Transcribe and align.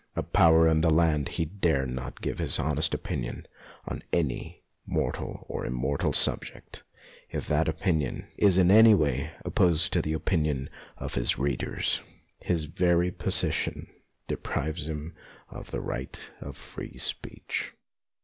A 0.15 0.23
power 0.23 0.67
in 0.67 0.81
the 0.81 0.89
land, 0.89 1.29
he 1.37 1.45
dare 1.45 1.85
not 1.85 2.21
give 2.21 2.39
his 2.39 2.57
honest 2.57 2.95
opinion 2.95 3.45
on 3.85 4.01
any 4.11 4.63
mortal 4.87 5.45
or 5.47 5.63
immortal 5.63 6.11
subject 6.11 6.81
if 7.29 7.45
that 7.47 7.67
opinion 7.67 8.25
is 8.35 8.57
in 8.57 8.71
any 8.71 8.95
way 8.95 9.31
opposed 9.45 9.93
to 9.93 10.01
the 10.01 10.13
opinion 10.13 10.71
of 10.97 11.13
his 11.13 11.37
readers. 11.37 12.01
His 12.39 12.63
very 12.63 13.11
position 13.11 13.91
deprives 14.27 14.89
him 14.89 15.13
of 15.51 15.69
the 15.69 15.81
right 15.81 16.31
of 16.41 16.57
free 16.57 16.97
speech. 16.97 17.73